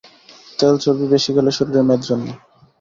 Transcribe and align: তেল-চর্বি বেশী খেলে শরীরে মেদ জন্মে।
তেল-চর্বি 0.59 1.05
বেশী 1.13 1.29
খেলে 1.35 1.51
শরীরে 1.57 1.81
মেদ 1.87 2.01
জন্মে। 2.07 2.33